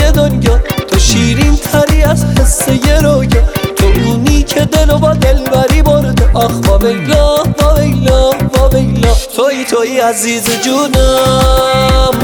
یه 0.00 0.10
دنیا. 0.10 0.58
تو 0.88 0.98
شیرین 0.98 1.56
تری 1.56 2.02
از 2.02 2.24
حس 2.24 2.68
یه 2.68 3.00
رویا. 3.00 3.42
تو 3.76 3.86
اونی 4.04 4.42
که 4.42 4.64
دلو 4.64 4.98
با 4.98 5.12
دلبری 5.12 5.82
برده. 5.82 6.30
آخ 6.34 6.52
با 6.52 6.78
ویلا 6.78 7.36
با 7.36 7.74
ویلا 7.74 8.30
با 8.30 8.68
ویلا. 8.68 9.14
توی 9.36 9.64
توی 9.64 10.00
عزیز 10.00 10.44
جونم. 10.64 12.14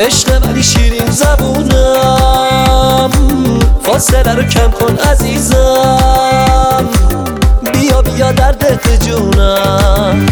عشق 0.00 0.46
ولی 0.46 0.62
شیرین 0.62 1.10
زبونم. 1.10 3.10
فاصله 3.82 4.34
رو 4.34 4.42
کم 4.42 4.70
کن 4.70 4.96
عزیزم. 4.96 6.88
بیا 7.72 8.02
بیا 8.02 8.32
در 8.32 8.52
دل 8.52 8.96
جونم 8.96 10.26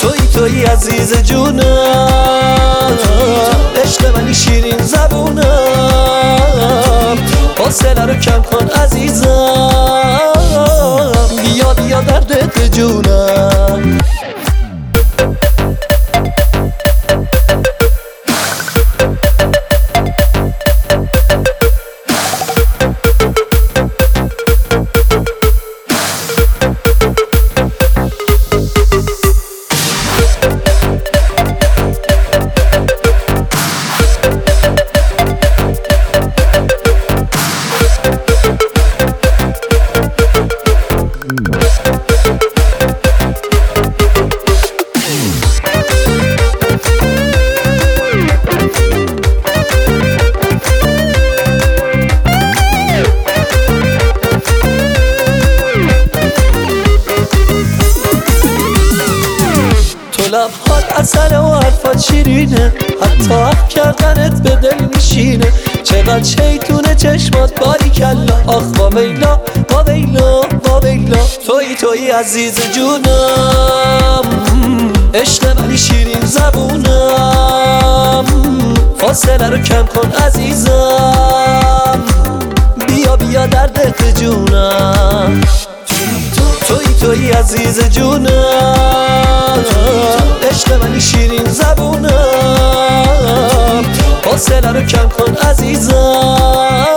توی 0.00 0.18
توی 0.34 0.64
عزیز 0.64 1.22
جونم. 1.22 2.98
فاصله 7.78 8.06
رو 8.06 8.14
کم 8.14 8.42
کن. 8.42 8.68
تو 60.48 60.74
لبهات 60.74 60.98
اصل 60.98 61.36
و 61.36 61.54
حرفات 61.54 62.00
شیرینه 62.00 62.72
حتی 63.02 63.34
حق 63.34 63.68
کردنت 63.68 64.42
به 64.42 64.50
دل 64.50 64.84
میشینه 64.94 65.52
چقدر 65.84 66.22
شیطونه 66.22 66.94
چشمات 66.94 67.60
باری 67.60 67.90
کلا. 67.90 68.34
آخ 68.46 68.62
با 68.62 68.88
ویلا 68.88 69.40
با 69.68 69.82
ویلا 69.82 70.40
با 70.40 70.80
ویلا. 70.80 71.16
توی 71.46 71.74
توی 71.80 72.10
عزیز 72.10 72.60
جونم. 72.74 74.22
عشق 75.14 75.56
ولی 75.56 75.78
شیرین 75.78 76.20
زبونم. 76.20 78.24
فاصله 78.98 79.48
رو 79.48 79.58
کم 79.58 79.86
کن 79.86 80.12
عزیزم. 80.12 82.04
بیا 82.88 83.16
بیا 83.16 83.46
در 83.46 83.66
دل 83.66 84.10
جونم. 84.10 85.40
توی 86.66 86.94
توی 87.00 87.30
عزیز 87.30 87.88
جونم. 87.88 89.07
عشق 90.48 90.72
منی 90.72 91.00
شیرین 91.00 91.44
زبونم. 91.44 92.12
فاصله 94.22 94.72
رو 94.72 94.82
کم 94.82 95.08
کن 95.08 95.34
عزیزم. 95.34 96.87